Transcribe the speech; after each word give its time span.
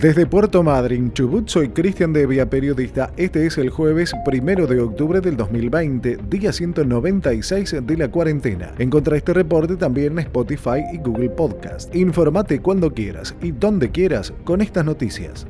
Desde 0.00 0.26
Puerto 0.26 0.62
Madryn, 0.62 1.10
Chubut, 1.14 1.48
soy 1.48 1.70
Cristian 1.70 2.12
Devia, 2.12 2.50
periodista. 2.50 3.12
Este 3.16 3.46
es 3.46 3.56
el 3.56 3.70
jueves 3.70 4.12
primero 4.26 4.66
de 4.66 4.78
octubre 4.78 5.22
del 5.22 5.38
2020, 5.38 6.18
día 6.28 6.52
196 6.52 7.76
de 7.82 7.96
la 7.96 8.10
cuarentena. 8.10 8.74
Encontra 8.78 9.16
este 9.16 9.32
reporte 9.32 9.74
también 9.76 10.12
en 10.12 10.18
Spotify 10.18 10.84
y 10.92 10.98
Google 10.98 11.30
Podcast. 11.30 11.94
Informate 11.96 12.60
cuando 12.60 12.92
quieras 12.92 13.34
y 13.40 13.52
donde 13.52 13.90
quieras 13.90 14.34
con 14.44 14.60
estas 14.60 14.84
noticias. 14.84 15.46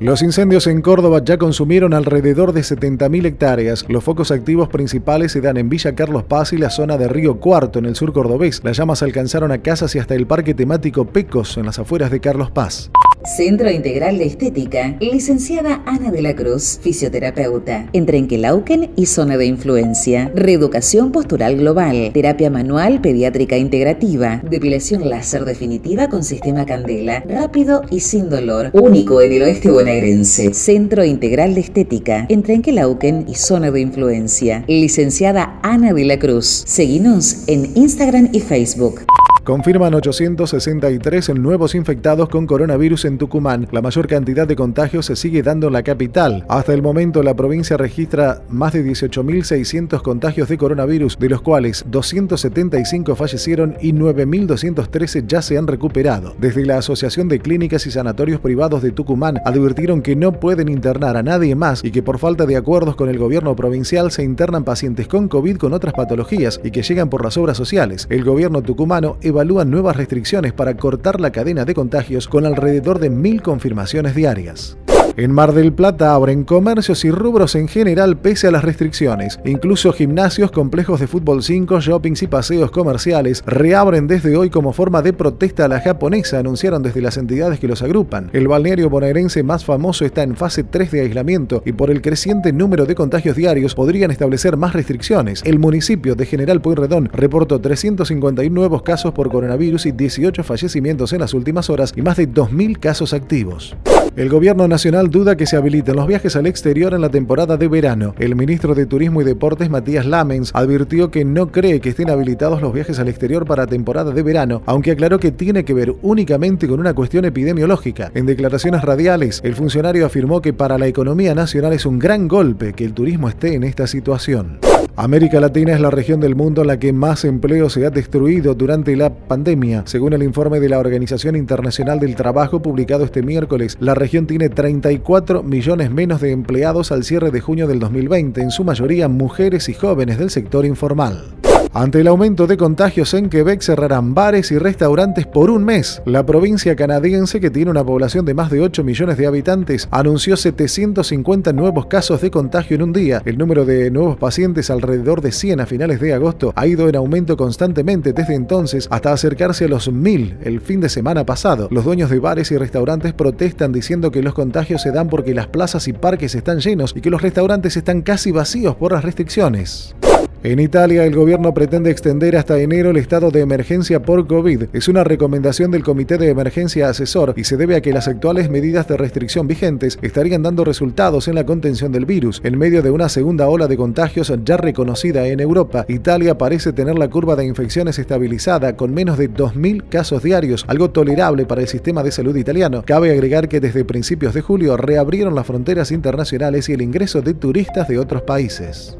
Los 0.00 0.22
incendios 0.22 0.66
en 0.66 0.82
Córdoba 0.82 1.22
ya 1.24 1.38
consumieron 1.38 1.94
alrededor 1.94 2.52
de 2.52 2.62
70.000 2.62 3.26
hectáreas. 3.26 3.84
Los 3.88 4.02
focos 4.02 4.30
activos 4.30 4.68
principales 4.68 5.32
se 5.32 5.40
dan 5.40 5.56
en 5.56 5.68
Villa 5.68 5.94
Carlos 5.94 6.24
Paz 6.24 6.52
y 6.52 6.58
la 6.58 6.70
zona 6.70 6.98
de 6.98 7.08
Río 7.08 7.38
Cuarto, 7.38 7.78
en 7.78 7.86
el 7.86 7.94
sur 7.94 8.12
cordobés. 8.12 8.62
Las 8.64 8.76
llamas 8.76 9.02
alcanzaron 9.02 9.52
a 9.52 9.58
casas 9.58 9.94
y 9.94 9.98
hasta 9.98 10.14
el 10.14 10.26
parque 10.26 10.54
temático 10.54 11.04
Pecos, 11.06 11.56
en 11.56 11.66
las 11.66 11.78
afueras 11.78 12.10
de 12.10 12.20
Carlos 12.20 12.50
Paz. 12.50 12.90
Centro 13.24 13.70
Integral 13.70 14.18
de 14.18 14.26
Estética, 14.26 14.96
licenciada 15.00 15.82
Ana 15.86 16.10
de 16.10 16.20
la 16.20 16.36
Cruz, 16.36 16.78
fisioterapeuta, 16.82 17.88
en 17.94 18.04
Trenquelauquen 18.04 18.90
y 18.96 19.06
zona 19.06 19.38
de 19.38 19.46
influencia, 19.46 20.30
reeducación 20.34 21.10
postural 21.10 21.56
global, 21.56 22.10
terapia 22.12 22.50
manual 22.50 23.00
pediátrica 23.00 23.56
integrativa, 23.56 24.42
depilación 24.48 25.08
láser 25.08 25.46
definitiva 25.46 26.10
con 26.10 26.22
sistema 26.22 26.66
candela, 26.66 27.24
rápido 27.26 27.80
y 27.90 28.00
sin 28.00 28.28
dolor, 28.28 28.68
único 28.74 29.22
en 29.22 29.32
el 29.32 29.42
oeste 29.42 29.70
bonaerense. 29.70 30.52
Centro 30.52 31.02
Integral 31.02 31.54
de 31.54 31.62
Estética, 31.62 32.26
en 32.28 32.42
Trenquelauquen 32.42 33.24
y 33.26 33.36
zona 33.36 33.70
de 33.70 33.80
influencia, 33.80 34.64
licenciada 34.68 35.60
Ana 35.62 35.94
de 35.94 36.04
la 36.04 36.18
Cruz. 36.18 36.64
Seguinos 36.66 37.44
en 37.46 37.74
Instagram 37.74 38.28
y 38.32 38.40
Facebook. 38.40 39.00
Confirman 39.44 39.92
863 39.92 41.34
nuevos 41.34 41.74
infectados 41.74 42.30
con 42.30 42.46
coronavirus 42.46 43.04
en 43.04 43.18
Tucumán. 43.18 43.68
La 43.72 43.82
mayor 43.82 44.06
cantidad 44.06 44.48
de 44.48 44.56
contagios 44.56 45.04
se 45.04 45.16
sigue 45.16 45.42
dando 45.42 45.66
en 45.66 45.74
la 45.74 45.82
capital. 45.82 46.46
Hasta 46.48 46.72
el 46.72 46.80
momento 46.80 47.22
la 47.22 47.34
provincia 47.34 47.76
registra 47.76 48.40
más 48.48 48.72
de 48.72 48.82
18.600 48.82 50.00
contagios 50.00 50.48
de 50.48 50.56
coronavirus, 50.56 51.18
de 51.18 51.28
los 51.28 51.42
cuales 51.42 51.84
275 51.90 53.14
fallecieron 53.14 53.76
y 53.82 53.92
9.213 53.92 55.26
ya 55.26 55.42
se 55.42 55.58
han 55.58 55.66
recuperado. 55.66 56.34
Desde 56.38 56.64
la 56.64 56.78
Asociación 56.78 57.28
de 57.28 57.40
Clínicas 57.40 57.86
y 57.86 57.90
Sanatorios 57.90 58.40
Privados 58.40 58.80
de 58.80 58.92
Tucumán 58.92 59.42
advirtieron 59.44 60.00
que 60.00 60.16
no 60.16 60.32
pueden 60.40 60.70
internar 60.70 61.18
a 61.18 61.22
nadie 61.22 61.54
más 61.54 61.84
y 61.84 61.90
que 61.90 62.02
por 62.02 62.18
falta 62.18 62.46
de 62.46 62.56
acuerdos 62.56 62.96
con 62.96 63.10
el 63.10 63.18
gobierno 63.18 63.54
provincial 63.54 64.10
se 64.10 64.24
internan 64.24 64.64
pacientes 64.64 65.06
con 65.06 65.28
COVID 65.28 65.58
con 65.58 65.74
otras 65.74 65.92
patologías 65.92 66.62
y 66.64 66.70
que 66.70 66.82
llegan 66.82 67.10
por 67.10 67.22
las 67.22 67.36
obras 67.36 67.58
sociales. 67.58 68.06
El 68.08 68.24
gobierno 68.24 68.62
tucumano 68.62 69.18
evalúan 69.34 69.70
nuevas 69.70 69.96
restricciones 69.96 70.52
para 70.52 70.76
cortar 70.76 71.20
la 71.20 71.32
cadena 71.32 71.64
de 71.64 71.74
contagios 71.74 72.28
con 72.28 72.46
alrededor 72.46 73.00
de 73.00 73.10
mil 73.10 73.42
confirmaciones 73.42 74.14
diarias. 74.14 74.78
En 75.16 75.30
Mar 75.30 75.52
del 75.52 75.72
Plata 75.72 76.12
abren 76.12 76.42
comercios 76.42 77.04
y 77.04 77.10
rubros 77.12 77.54
en 77.54 77.68
general 77.68 78.16
pese 78.16 78.48
a 78.48 78.50
las 78.50 78.64
restricciones. 78.64 79.38
Incluso 79.44 79.92
gimnasios, 79.92 80.50
complejos 80.50 80.98
de 80.98 81.06
fútbol 81.06 81.44
5, 81.44 81.80
shoppings 81.80 82.24
y 82.24 82.26
paseos 82.26 82.72
comerciales 82.72 83.44
reabren 83.46 84.08
desde 84.08 84.36
hoy 84.36 84.50
como 84.50 84.72
forma 84.72 85.02
de 85.02 85.12
protesta 85.12 85.66
a 85.66 85.68
la 85.68 85.80
japonesa, 85.80 86.40
anunciaron 86.40 86.82
desde 86.82 87.00
las 87.00 87.16
entidades 87.16 87.60
que 87.60 87.68
los 87.68 87.82
agrupan. 87.82 88.30
El 88.32 88.48
balneario 88.48 88.90
bonaerense 88.90 89.44
más 89.44 89.64
famoso 89.64 90.04
está 90.04 90.24
en 90.24 90.34
fase 90.34 90.64
3 90.64 90.90
de 90.90 91.02
aislamiento 91.02 91.62
y 91.64 91.72
por 91.72 91.92
el 91.92 92.02
creciente 92.02 92.52
número 92.52 92.84
de 92.84 92.96
contagios 92.96 93.36
diarios 93.36 93.76
podrían 93.76 94.10
establecer 94.10 94.56
más 94.56 94.72
restricciones. 94.72 95.42
El 95.44 95.60
municipio 95.60 96.16
de 96.16 96.26
General 96.26 96.60
Pueyrredón 96.60 97.08
reportó 97.12 97.60
351 97.60 98.52
nuevos 98.52 98.82
casos 98.82 99.12
por 99.12 99.30
coronavirus 99.30 99.86
y 99.86 99.92
18 99.92 100.42
fallecimientos 100.42 101.12
en 101.12 101.20
las 101.20 101.34
últimas 101.34 101.70
horas 101.70 101.92
y 101.94 102.02
más 102.02 102.16
de 102.16 102.28
2.000 102.28 102.80
casos 102.80 103.14
activos. 103.14 103.76
El 104.16 104.28
gobierno 104.28 104.68
nacional 104.68 105.10
duda 105.10 105.36
que 105.36 105.44
se 105.44 105.56
habiliten 105.56 105.96
los 105.96 106.06
viajes 106.06 106.36
al 106.36 106.46
exterior 106.46 106.94
en 106.94 107.00
la 107.00 107.08
temporada 107.08 107.56
de 107.56 107.66
verano. 107.66 108.14
El 108.20 108.36
ministro 108.36 108.76
de 108.76 108.86
Turismo 108.86 109.20
y 109.20 109.24
Deportes, 109.24 109.70
Matías 109.70 110.06
Lamens, 110.06 110.52
advirtió 110.54 111.10
que 111.10 111.24
no 111.24 111.50
cree 111.50 111.80
que 111.80 111.88
estén 111.88 112.10
habilitados 112.10 112.62
los 112.62 112.72
viajes 112.72 113.00
al 113.00 113.08
exterior 113.08 113.44
para 113.44 113.66
temporada 113.66 114.12
de 114.12 114.22
verano, 114.22 114.62
aunque 114.66 114.92
aclaró 114.92 115.18
que 115.18 115.32
tiene 115.32 115.64
que 115.64 115.74
ver 115.74 115.96
únicamente 116.02 116.68
con 116.68 116.78
una 116.78 116.94
cuestión 116.94 117.24
epidemiológica. 117.24 118.12
En 118.14 118.26
declaraciones 118.26 118.82
radiales, 118.82 119.40
el 119.42 119.56
funcionario 119.56 120.06
afirmó 120.06 120.40
que 120.40 120.52
para 120.52 120.78
la 120.78 120.86
economía 120.86 121.34
nacional 121.34 121.72
es 121.72 121.84
un 121.84 121.98
gran 121.98 122.28
golpe 122.28 122.72
que 122.72 122.84
el 122.84 122.94
turismo 122.94 123.28
esté 123.28 123.54
en 123.54 123.64
esta 123.64 123.88
situación. 123.88 124.60
América 124.96 125.40
Latina 125.40 125.72
es 125.72 125.80
la 125.80 125.90
región 125.90 126.20
del 126.20 126.36
mundo 126.36 126.60
en 126.60 126.68
la 126.68 126.78
que 126.78 126.92
más 126.92 127.24
empleo 127.24 127.68
se 127.68 127.84
ha 127.84 127.90
destruido 127.90 128.54
durante 128.54 128.94
la 128.94 129.12
pandemia. 129.12 129.82
Según 129.86 130.12
el 130.12 130.22
informe 130.22 130.60
de 130.60 130.68
la 130.68 130.78
Organización 130.78 131.34
Internacional 131.34 131.98
del 131.98 132.14
Trabajo 132.14 132.62
publicado 132.62 133.04
este 133.04 133.22
miércoles, 133.22 133.76
la 133.80 133.96
región 133.96 134.28
tiene 134.28 134.50
34 134.50 135.42
millones 135.42 135.90
menos 135.90 136.20
de 136.20 136.30
empleados 136.30 136.92
al 136.92 137.02
cierre 137.02 137.32
de 137.32 137.40
junio 137.40 137.66
del 137.66 137.80
2020, 137.80 138.40
en 138.40 138.52
su 138.52 138.62
mayoría 138.62 139.08
mujeres 139.08 139.68
y 139.68 139.74
jóvenes 139.74 140.16
del 140.18 140.30
sector 140.30 140.64
informal. 140.64 141.43
Ante 141.76 142.02
el 142.02 142.06
aumento 142.06 142.46
de 142.46 142.56
contagios 142.56 143.14
en 143.14 143.28
Quebec 143.28 143.60
cerrarán 143.60 144.14
bares 144.14 144.52
y 144.52 144.58
restaurantes 144.58 145.26
por 145.26 145.50
un 145.50 145.64
mes. 145.64 146.00
La 146.06 146.24
provincia 146.24 146.76
canadiense, 146.76 147.40
que 147.40 147.50
tiene 147.50 147.68
una 147.68 147.82
población 147.82 148.24
de 148.24 148.32
más 148.32 148.48
de 148.52 148.60
8 148.60 148.84
millones 148.84 149.16
de 149.16 149.26
habitantes, 149.26 149.88
anunció 149.90 150.36
750 150.36 151.52
nuevos 151.52 151.86
casos 151.86 152.20
de 152.20 152.30
contagio 152.30 152.76
en 152.76 152.82
un 152.82 152.92
día. 152.92 153.22
El 153.24 153.38
número 153.38 153.64
de 153.64 153.90
nuevos 153.90 154.16
pacientes, 154.16 154.70
alrededor 154.70 155.20
de 155.20 155.32
100 155.32 155.62
a 155.62 155.66
finales 155.66 155.98
de 155.98 156.14
agosto, 156.14 156.52
ha 156.54 156.64
ido 156.68 156.88
en 156.88 156.94
aumento 156.94 157.36
constantemente 157.36 158.12
desde 158.12 158.36
entonces 158.36 158.86
hasta 158.92 159.12
acercarse 159.12 159.64
a 159.64 159.68
los 159.68 159.90
1000 159.90 160.38
el 160.44 160.60
fin 160.60 160.80
de 160.80 160.88
semana 160.88 161.26
pasado. 161.26 161.66
Los 161.72 161.84
dueños 161.84 162.08
de 162.08 162.20
bares 162.20 162.52
y 162.52 162.56
restaurantes 162.56 163.14
protestan 163.14 163.72
diciendo 163.72 164.12
que 164.12 164.22
los 164.22 164.34
contagios 164.34 164.80
se 164.80 164.92
dan 164.92 165.08
porque 165.08 165.34
las 165.34 165.48
plazas 165.48 165.88
y 165.88 165.92
parques 165.92 166.36
están 166.36 166.60
llenos 166.60 166.94
y 166.94 167.00
que 167.00 167.10
los 167.10 167.20
restaurantes 167.20 167.76
están 167.76 168.02
casi 168.02 168.30
vacíos 168.30 168.76
por 168.76 168.92
las 168.92 169.02
restricciones. 169.02 169.96
En 170.44 170.60
Italia, 170.60 171.06
el 171.06 171.16
gobierno 171.16 171.54
pretende 171.54 171.90
extender 171.90 172.36
hasta 172.36 172.58
enero 172.58 172.90
el 172.90 172.98
estado 172.98 173.30
de 173.30 173.40
emergencia 173.40 174.02
por 174.02 174.26
COVID. 174.26 174.64
Es 174.74 174.88
una 174.88 175.02
recomendación 175.02 175.70
del 175.70 175.82
Comité 175.82 176.18
de 176.18 176.28
Emergencia 176.28 176.90
Asesor 176.90 177.32
y 177.34 177.44
se 177.44 177.56
debe 177.56 177.76
a 177.76 177.80
que 177.80 177.94
las 177.94 178.08
actuales 178.08 178.50
medidas 178.50 178.86
de 178.86 178.98
restricción 178.98 179.48
vigentes 179.48 179.98
estarían 180.02 180.42
dando 180.42 180.62
resultados 180.62 181.28
en 181.28 181.36
la 181.36 181.46
contención 181.46 181.92
del 181.92 182.04
virus. 182.04 182.42
En 182.44 182.58
medio 182.58 182.82
de 182.82 182.90
una 182.90 183.08
segunda 183.08 183.48
ola 183.48 183.68
de 183.68 183.78
contagios 183.78 184.30
ya 184.44 184.58
reconocida 184.58 185.26
en 185.28 185.40
Europa, 185.40 185.86
Italia 185.88 186.36
parece 186.36 186.74
tener 186.74 186.98
la 186.98 187.08
curva 187.08 187.36
de 187.36 187.46
infecciones 187.46 187.98
estabilizada 187.98 188.76
con 188.76 188.92
menos 188.92 189.16
de 189.16 189.30
2.000 189.30 189.88
casos 189.88 190.22
diarios, 190.22 190.66
algo 190.68 190.90
tolerable 190.90 191.46
para 191.46 191.62
el 191.62 191.68
sistema 191.68 192.02
de 192.02 192.12
salud 192.12 192.36
italiano. 192.36 192.82
Cabe 192.84 193.12
agregar 193.12 193.48
que 193.48 193.60
desde 193.60 193.86
principios 193.86 194.34
de 194.34 194.42
julio 194.42 194.76
reabrieron 194.76 195.34
las 195.34 195.46
fronteras 195.46 195.90
internacionales 195.90 196.68
y 196.68 196.74
el 196.74 196.82
ingreso 196.82 197.22
de 197.22 197.32
turistas 197.32 197.88
de 197.88 197.98
otros 197.98 198.20
países. 198.20 198.94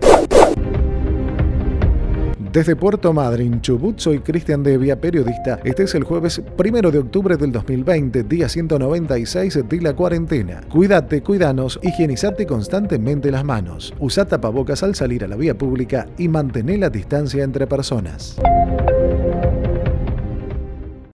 Desde 2.55 2.77
Puerto 2.77 3.13
Madryn, 3.13 3.61
Chubut, 3.61 3.99
soy 3.99 4.21
Cristian 4.21 4.63
Devia, 4.63 5.01
periodista. 5.01 5.59
Este 5.65 5.83
es 5.83 5.95
el 5.97 6.05
jueves 6.05 6.41
primero 6.57 6.93
de 6.93 7.01
octubre 7.01 7.37
del 7.37 7.51
2020, 7.51 8.23
día 8.23 8.49
196 8.49 9.65
de 9.69 9.81
la 9.81 9.97
cuarentena. 9.97 10.61
Cuídate, 10.71 11.21
cuidanos, 11.21 11.81
higienizate 11.83 12.47
constantemente 12.47 13.33
las 13.33 13.43
manos. 13.43 13.93
Usa 13.99 14.27
tapabocas 14.27 14.85
al 14.85 14.95
salir 14.95 15.25
a 15.25 15.27
la 15.27 15.35
vía 15.35 15.59
pública 15.59 16.07
y 16.17 16.29
mantén 16.29 16.79
la 16.79 16.91
distancia 16.91 17.43
entre 17.43 17.67
personas. 17.67 18.37